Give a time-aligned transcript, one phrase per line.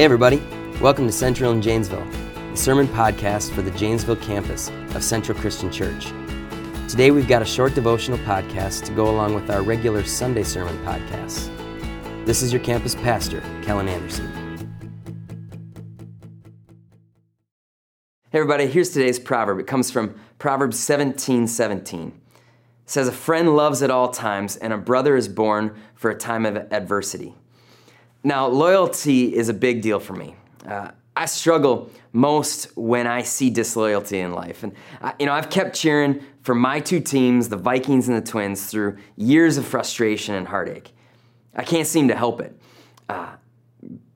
[0.00, 0.42] Hey, everybody.
[0.80, 2.06] Welcome to Central in Janesville,
[2.52, 6.06] the sermon podcast for the Janesville campus of Central Christian Church.
[6.88, 10.74] Today, we've got a short devotional podcast to go along with our regular Sunday sermon
[10.86, 11.54] podcasts.
[12.24, 14.26] This is your campus pastor, Kellen Anderson.
[18.30, 18.68] Hey, everybody.
[18.68, 19.58] Here's today's proverb.
[19.58, 22.08] It comes from Proverbs 17 17.
[22.08, 22.14] It
[22.86, 26.46] says, A friend loves at all times, and a brother is born for a time
[26.46, 27.34] of adversity.
[28.22, 30.36] Now, loyalty is a big deal for me.
[30.66, 34.62] Uh, I struggle most when I see disloyalty in life.
[34.62, 38.26] And, I, you know, I've kept cheering for my two teams, the Vikings and the
[38.26, 40.92] Twins, through years of frustration and heartache.
[41.54, 42.58] I can't seem to help it.
[43.08, 43.34] Uh,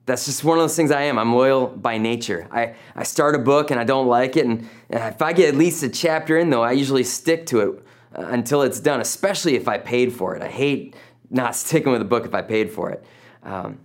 [0.05, 1.17] that's just one of those things I am.
[1.17, 2.47] I'm loyal by nature.
[2.51, 4.45] I, I start a book and I don't like it.
[4.45, 7.85] And if I get at least a chapter in, though, I usually stick to it
[8.17, 10.43] uh, until it's done, especially if I paid for it.
[10.43, 10.95] I hate
[11.31, 13.03] not sticking with a book if I paid for it.
[13.43, 13.79] Um,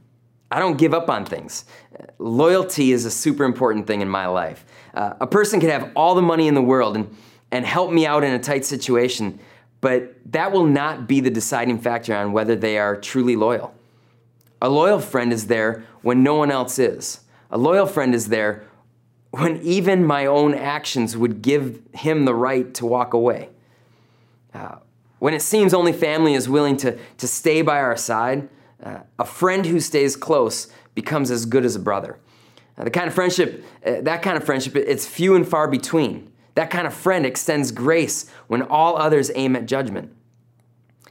[0.51, 1.65] I don't give up on things.
[2.19, 4.65] Loyalty is a super important thing in my life.
[4.95, 7.17] Uh, a person can have all the money in the world and,
[7.53, 9.39] and help me out in a tight situation,
[9.81, 13.73] but that will not be the deciding factor on whether they are truly loyal.
[14.61, 17.20] A loyal friend is there when no one else is.
[17.51, 18.64] A loyal friend is there
[19.31, 23.48] when even my own actions would give him the right to walk away.
[24.53, 24.77] Uh,
[25.20, 28.48] when it seems only family is willing to, to stay by our side,
[28.83, 32.19] uh, a friend who stays close becomes as good as a brother.
[32.77, 36.31] Uh, the kind of friendship, uh, that kind of friendship, it's few and far between.
[36.55, 40.12] That kind of friend extends grace when all others aim at judgment.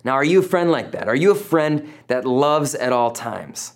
[0.04, 1.08] Now, are you a friend like that?
[1.08, 3.74] Are you a friend that loves at all times?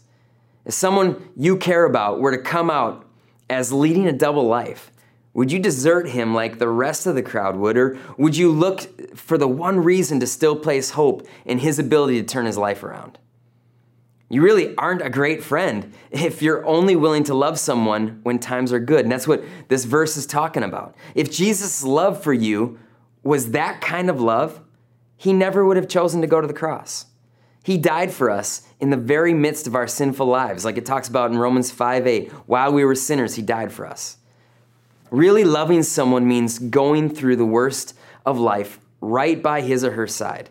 [0.66, 3.05] If someone you care about were to come out
[3.49, 4.91] as leading a double life,
[5.33, 9.17] would you desert him like the rest of the crowd would, or would you look
[9.17, 12.83] for the one reason to still place hope in his ability to turn his life
[12.83, 13.17] around?
[14.34, 18.73] You really aren't a great friend if you're only willing to love someone when times
[18.73, 19.02] are good.
[19.06, 20.95] And that's what this verse is talking about.
[21.14, 22.80] If Jesus' love for you
[23.22, 24.60] was that kind of love,
[25.16, 27.05] he never would have chosen to go to the cross.
[27.64, 31.08] He died for us in the very midst of our sinful lives, like it talks
[31.08, 32.32] about in Romans 5 8.
[32.48, 34.17] While we were sinners, he died for us.
[35.11, 37.95] Really loving someone means going through the worst
[38.26, 40.49] of life right by his or her side.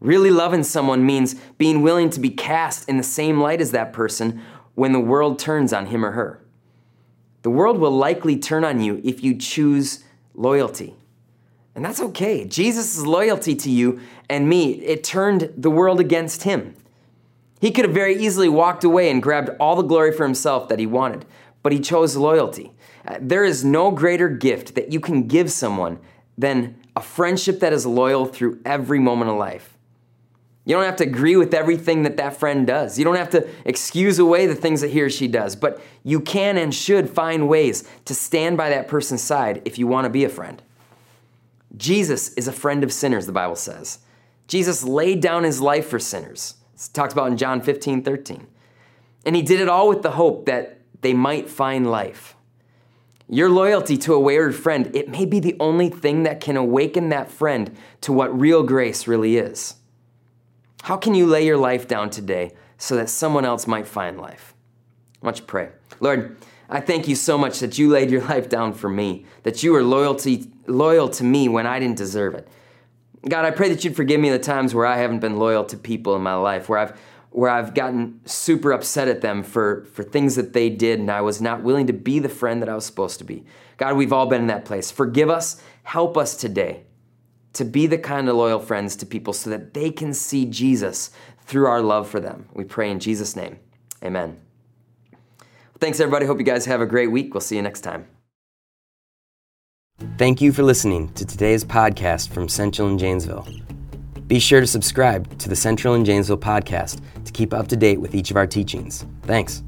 [0.00, 3.92] Really loving someone means being willing to be cast in the same light as that
[3.92, 4.42] person
[4.74, 6.42] when the world turns on him or her.
[7.42, 10.04] The world will likely turn on you if you choose
[10.34, 10.94] loyalty.
[11.74, 12.44] And that's okay.
[12.44, 16.74] Jesus' loyalty to you and me, it turned the world against him.
[17.60, 20.78] He could have very easily walked away and grabbed all the glory for himself that
[20.78, 21.24] he wanted,
[21.62, 22.72] but he chose loyalty.
[23.06, 25.98] Uh, there is no greater gift that you can give someone
[26.36, 29.75] than a friendship that is loyal through every moment of life.
[30.66, 32.98] You don't have to agree with everything that that friend does.
[32.98, 36.20] You don't have to excuse away the things that he or she does, but you
[36.20, 40.10] can and should find ways to stand by that person's side if you want to
[40.10, 40.60] be a friend.
[41.76, 44.00] Jesus is a friend of sinners, the Bible says.
[44.48, 46.54] Jesus laid down his life for sinners.
[46.74, 48.48] It talks about in John 15, 13.
[49.24, 52.34] And he did it all with the hope that they might find life.
[53.28, 57.10] Your loyalty to a wayward friend, it may be the only thing that can awaken
[57.10, 59.76] that friend to what real grace really is.
[60.86, 64.54] How can you lay your life down today so that someone else might find life?
[65.18, 65.70] Why don't you pray?
[65.98, 66.36] Lord,
[66.70, 69.72] I thank you so much that you laid your life down for me, that you
[69.72, 72.46] were loyalty, loyal to me when I didn't deserve it.
[73.28, 75.76] God, I pray that you'd forgive me the times where I haven't been loyal to
[75.76, 76.96] people in my life, where I've
[77.32, 81.20] where I've gotten super upset at them for, for things that they did and I
[81.20, 83.44] was not willing to be the friend that I was supposed to be.
[83.76, 84.90] God, we've all been in that place.
[84.90, 86.85] Forgive us, help us today
[87.56, 91.10] to be the kind of loyal friends to people so that they can see Jesus
[91.40, 92.48] through our love for them.
[92.52, 93.58] We pray in Jesus' name.
[94.04, 94.38] Amen.
[95.80, 96.26] Thanks, everybody.
[96.26, 97.32] Hope you guys have a great week.
[97.32, 98.06] We'll see you next time.
[100.18, 103.46] Thank you for listening to today's podcast from Central in Janesville.
[104.26, 108.00] Be sure to subscribe to the Central in Janesville podcast to keep up to date
[108.00, 109.06] with each of our teachings.
[109.22, 109.62] Thanks.